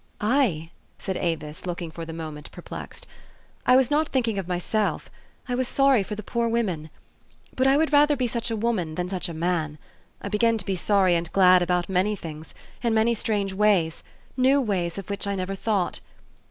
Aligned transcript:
"I?" 0.19 0.71
said 0.97 1.15
Avis, 1.15 1.67
looking 1.67 1.91
for 1.91 2.05
the 2.05 2.11
moment 2.11 2.49
per 2.51 2.63
plexed. 2.63 3.03
"I 3.67 3.75
was 3.75 3.91
not 3.91 4.09
thinking 4.09 4.39
of 4.39 4.47
myself. 4.47 5.11
I 5.47 5.53
was 5.53 5.67
sorry 5.67 6.01
for 6.01 6.15
the 6.15 6.23
poor 6.23 6.49
women. 6.49 6.89
But 7.55 7.67
I 7.67 7.77
would 7.77 7.93
rather 7.93 8.15
be 8.15 8.25
such 8.25 8.49
a 8.49 8.55
woman 8.55 8.95
than 8.95 9.09
such 9.09 9.29
a 9.29 9.33
man. 9.35 9.77
I 10.19 10.27
begin 10.27 10.57
to 10.57 10.65
be 10.65 10.75
sorry 10.75 11.13
and 11.13 11.31
glad 11.33 11.61
about 11.61 11.87
many 11.87 12.15
things, 12.15 12.55
in 12.81 12.95
many 12.95 13.13
strange 13.13 13.53
ways, 13.53 14.01
new 14.35 14.59
ways 14.59 14.97
of 14.97 15.07
which 15.07 15.27
I 15.27 15.35
never 15.35 15.53
thought. 15.53 15.99